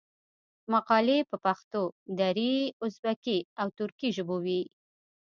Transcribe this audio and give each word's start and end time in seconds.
مقالي 0.73 1.19
په 1.29 1.35
پښتو، 1.45 1.83
دري، 2.19 2.53
ازبکي 2.85 3.37
او 3.61 3.67
ترکي 3.79 4.09
ژبو 4.17 4.37
وې. 4.45 4.61